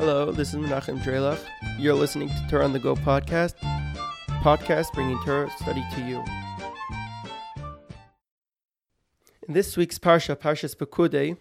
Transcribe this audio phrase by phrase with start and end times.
[0.00, 1.38] Hello, this is Menachem Drelich.
[1.78, 3.56] You're listening to Torah on the Go podcast,
[4.42, 6.24] podcast bringing Torah study to you.
[9.46, 11.36] In this week's Parsha, Parshas Pekudei,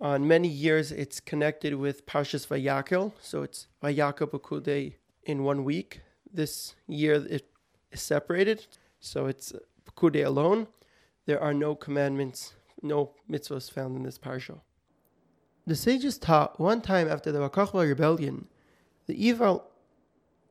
[0.00, 6.02] on many years it's connected with Parshas Vayakel, so it's Vayakel Pekudei in one week.
[6.32, 7.50] This year it
[7.90, 8.68] is separated,
[9.00, 9.52] so it's
[9.84, 10.68] Pekudei alone.
[11.26, 12.52] There are no commandments,
[12.82, 14.60] no mitzvahs found in this Parsha.
[15.66, 18.48] The sages taught one time after the Kokhba rebellion,
[19.06, 19.68] the evil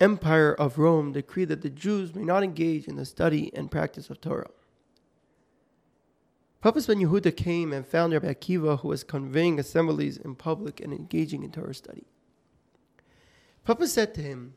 [0.00, 4.08] empire of Rome decreed that the Jews may not engage in the study and practice
[4.08, 4.50] of Torah.
[6.60, 10.92] Papas ben Yehuda came and found Rabbi Akiva, who was conveying assemblies in public and
[10.92, 12.04] engaging in Torah study.
[13.64, 14.54] Papa said to him,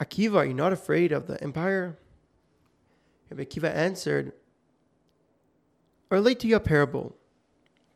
[0.00, 1.98] Akiva, are you not afraid of the empire?
[3.30, 4.32] Rabbi Akiva answered,
[6.10, 7.16] relate to your parable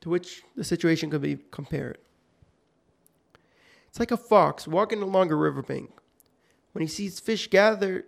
[0.06, 1.98] to which the situation could be compared.
[3.88, 5.90] It's like a fox walking along a riverbank
[6.70, 8.04] when he sees fish gather,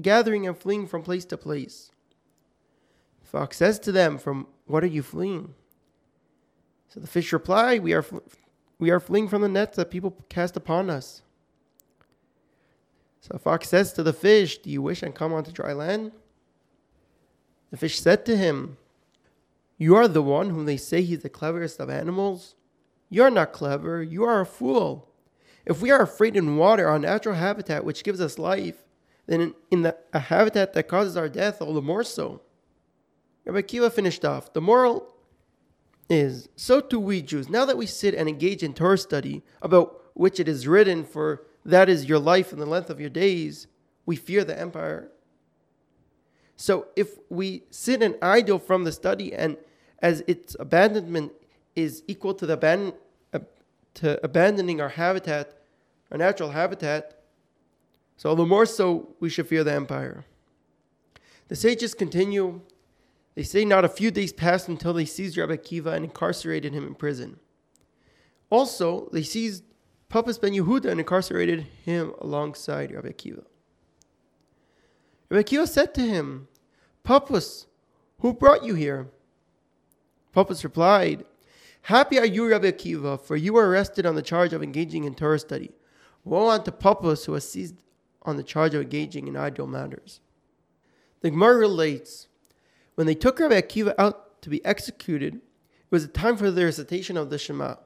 [0.00, 1.90] gathering and fleeing from place to place.
[3.20, 5.52] The fox says to them, From what are you fleeing?
[6.88, 8.26] So the fish reply, We are, fl-
[8.78, 11.20] we are fleeing from the nets that people cast upon us.
[13.20, 16.12] So the fox says to the fish, Do you wish I come onto dry land?
[17.70, 18.78] The fish said to him,
[19.80, 22.54] you are the one whom they say he's the cleverest of animals?
[23.08, 25.08] You are not clever, you are a fool.
[25.64, 28.84] If we are afraid in water, our natural habitat which gives us life,
[29.26, 32.42] then in, the, a habitat that causes our death, all the more so.
[33.46, 34.52] Rabbi Akiva finished off.
[34.52, 35.14] The moral
[36.10, 40.02] is so too we Jews, now that we sit and engage in Torah study, about
[40.12, 43.66] which it is written, for that is your life and the length of your days,
[44.04, 45.10] we fear the empire.
[46.54, 49.56] So if we sit and idle from the study and
[50.02, 51.32] as its abandonment
[51.76, 52.94] is equal to the aban-
[53.32, 53.40] uh,
[53.94, 55.54] to abandoning our habitat,
[56.10, 57.22] our natural habitat.
[58.16, 60.24] So the more so we should fear the empire.
[61.48, 62.60] The sages continue.
[63.34, 66.86] They say not a few days passed until they seized Rabbi Akiva and incarcerated him
[66.86, 67.38] in prison.
[68.50, 69.64] Also, they seized
[70.08, 73.44] Papas ben Yehuda and incarcerated him alongside Rabbi Akiva.
[75.28, 76.48] Rabbi Akiva said to him,
[77.04, 77.66] Papas,
[78.18, 79.08] who brought you here?
[80.32, 81.24] Papas replied,
[81.82, 85.14] Happy are you, Rabbi Akiva, for you were arrested on the charge of engaging in
[85.14, 85.72] Torah study.
[86.24, 87.82] Woe unto Papas who was seized
[88.22, 90.20] on the charge of engaging in idle matters.
[91.22, 92.28] The Gemara relates,
[92.94, 95.42] when they took Rabbi Akiva out to be executed, it
[95.90, 97.76] was a time for the recitation of the Shema.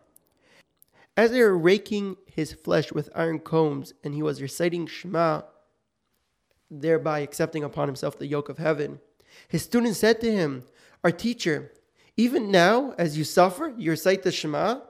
[1.16, 5.42] As they were raking his flesh with iron combs, and he was reciting Shema,
[6.70, 9.00] thereby accepting upon himself the yoke of heaven,
[9.48, 10.64] his students said to him,
[11.04, 11.72] Our teacher,
[12.16, 14.80] even now, as you suffer, you recite the Shema?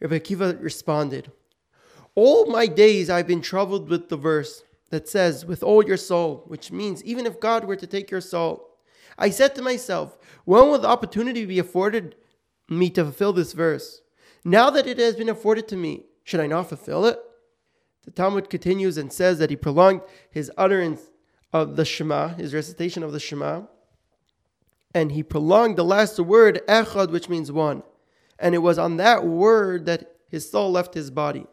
[0.00, 1.30] Rabbi Akiva responded,
[2.14, 6.44] All my days I've been troubled with the verse that says, with all your soul,
[6.46, 8.78] which means even if God were to take your soul.
[9.18, 12.16] I said to myself, when will the opportunity be afforded
[12.68, 14.00] me to fulfill this verse?
[14.44, 17.18] Now that it has been afforded to me, should I not fulfill it?
[18.04, 20.00] The Talmud continues and says that he prolonged
[20.30, 21.10] his utterance
[21.52, 23.62] of the Shema, his recitation of the Shema,
[24.94, 27.82] and he prolonged the last word, echad, which means one.
[28.38, 31.46] And it was on that word that his soul left his body.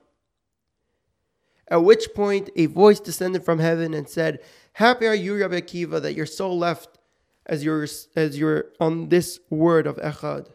[1.70, 4.40] At which point a voice descended from heaven and said,
[4.74, 6.98] Happy are you, Rabbi Akiva, that your soul left
[7.46, 10.48] as you're, as you're on this word of echad.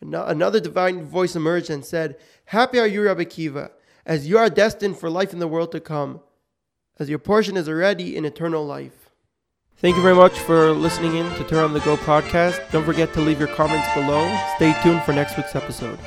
[0.00, 3.70] Another divine voice emerged and said, Happy are you, Rabbi Akiva,
[4.04, 6.20] as you are destined for life in the world to come,
[6.98, 9.03] as your portion is already in eternal life.
[9.78, 12.70] Thank you very much for listening in to Torah on the Go podcast.
[12.70, 14.24] Don't forget to leave your comments below.
[14.56, 15.98] Stay tuned for next week's episode.